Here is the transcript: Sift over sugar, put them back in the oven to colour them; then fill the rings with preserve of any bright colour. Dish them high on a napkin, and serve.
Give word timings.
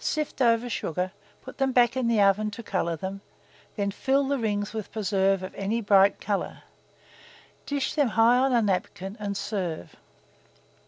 Sift 0.00 0.42
over 0.42 0.68
sugar, 0.68 1.12
put 1.42 1.58
them 1.58 1.70
back 1.70 1.96
in 1.96 2.08
the 2.08 2.20
oven 2.20 2.50
to 2.50 2.60
colour 2.60 2.96
them; 2.96 3.20
then 3.76 3.92
fill 3.92 4.26
the 4.26 4.36
rings 4.36 4.72
with 4.72 4.90
preserve 4.90 5.44
of 5.44 5.54
any 5.54 5.80
bright 5.80 6.20
colour. 6.20 6.64
Dish 7.66 7.94
them 7.94 8.08
high 8.08 8.38
on 8.38 8.52
a 8.52 8.60
napkin, 8.60 9.16
and 9.20 9.36
serve. 9.36 9.94